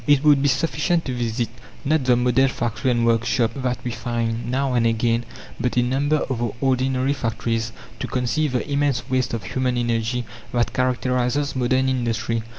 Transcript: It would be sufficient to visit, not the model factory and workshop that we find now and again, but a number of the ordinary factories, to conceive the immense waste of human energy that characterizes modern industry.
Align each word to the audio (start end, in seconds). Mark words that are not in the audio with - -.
It 0.07 0.23
would 0.23 0.41
be 0.41 0.47
sufficient 0.47 1.05
to 1.05 1.13
visit, 1.13 1.49
not 1.85 2.05
the 2.05 2.15
model 2.15 2.47
factory 2.47 2.89
and 2.89 3.05
workshop 3.05 3.51
that 3.57 3.77
we 3.83 3.91
find 3.91 4.49
now 4.49 4.73
and 4.73 4.87
again, 4.87 5.25
but 5.59 5.77
a 5.77 5.83
number 5.83 6.15
of 6.27 6.39
the 6.39 6.51
ordinary 6.59 7.13
factories, 7.13 7.71
to 7.99 8.07
conceive 8.07 8.53
the 8.53 8.67
immense 8.67 9.07
waste 9.11 9.35
of 9.35 9.43
human 9.43 9.77
energy 9.77 10.25
that 10.53 10.73
characterizes 10.73 11.55
modern 11.55 11.87
industry. 11.87 12.41